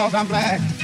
because 0.00 0.14
I'm 0.14 0.26
black? 0.28 0.79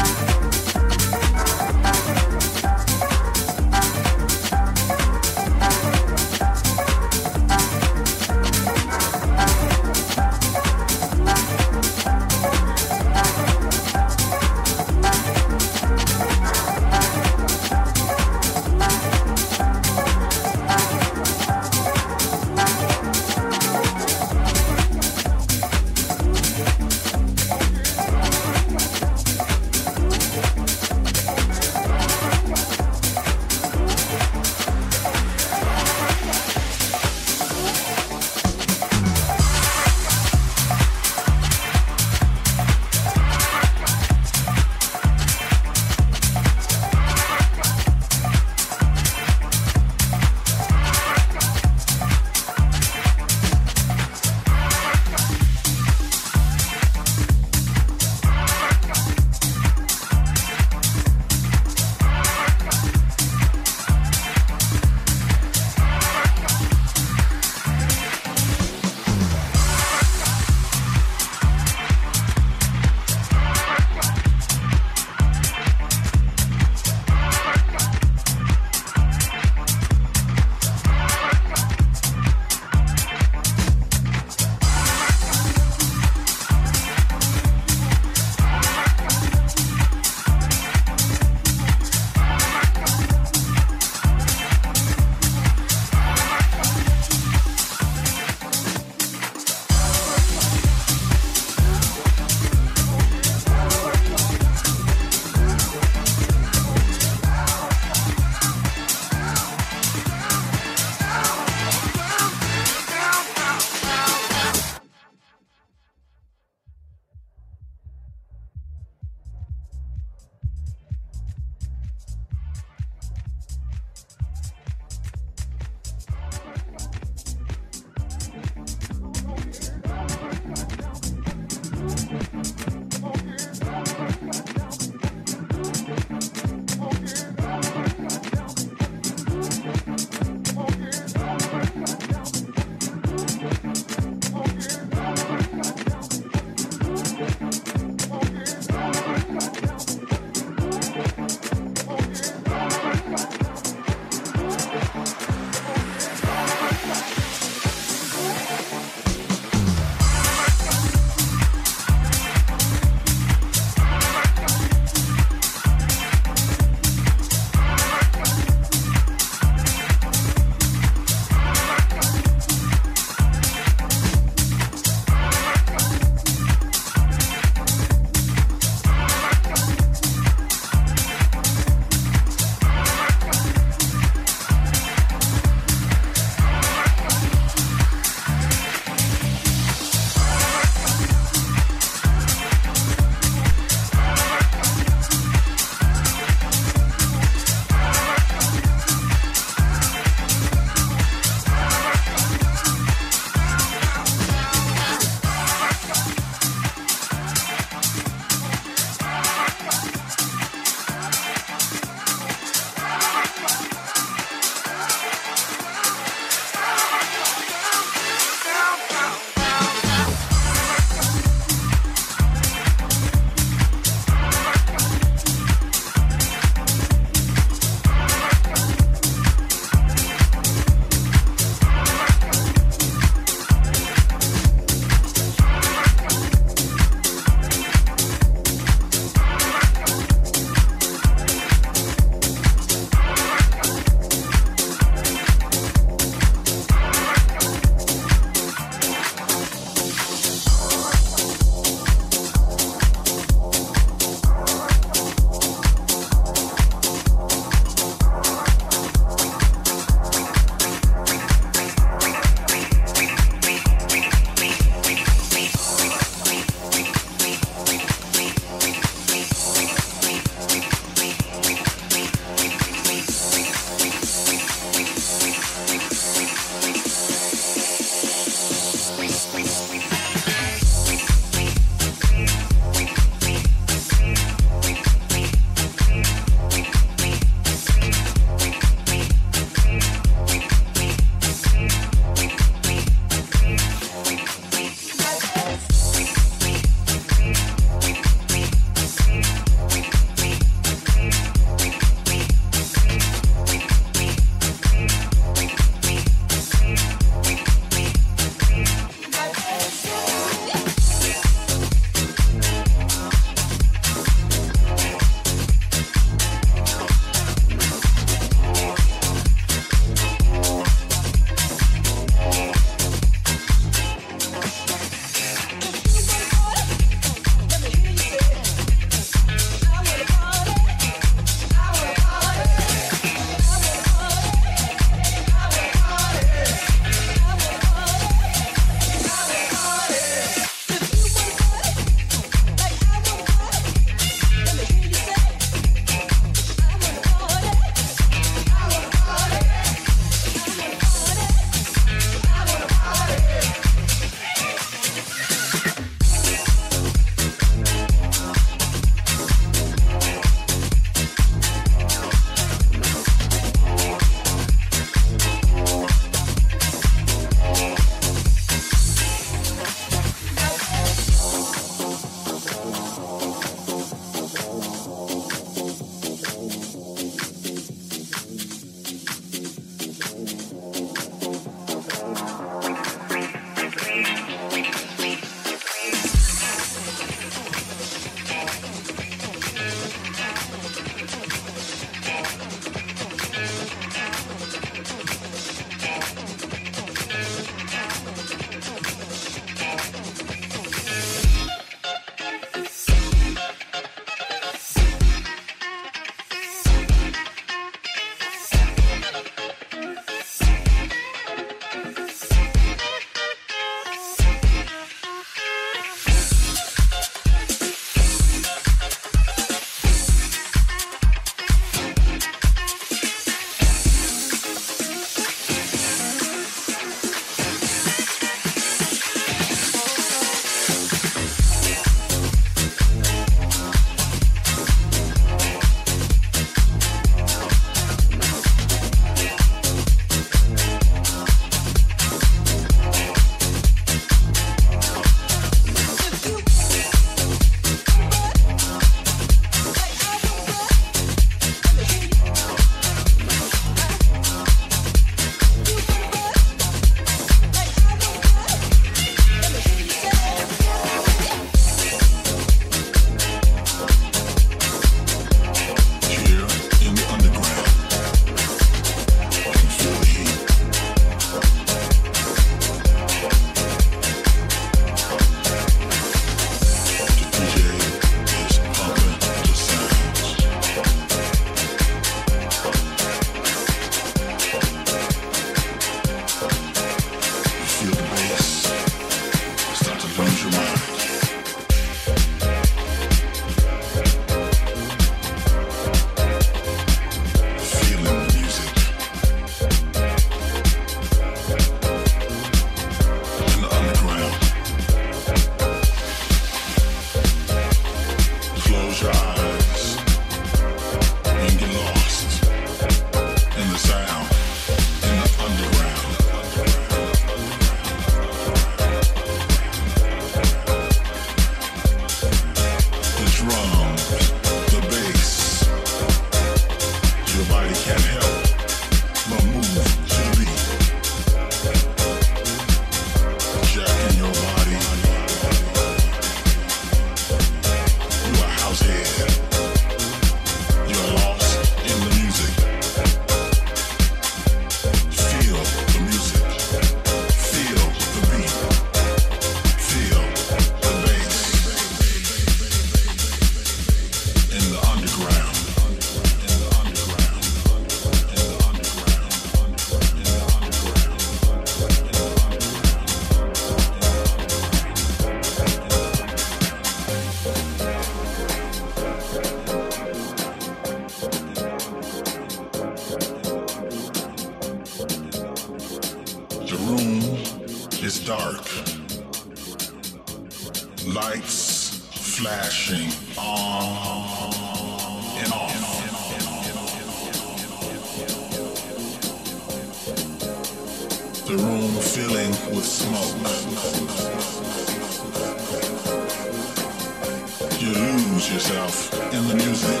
lose 598.44 598.52
yourself 598.52 599.12
in 599.32 599.48
the 599.48 599.54
music. 599.54 600.00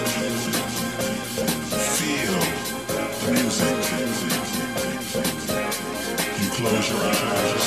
Feel 1.96 2.38
the 3.24 3.32
music. 3.32 3.76
You 6.40 6.48
close 6.50 6.88
your 6.90 7.00
eyes. 7.04 7.63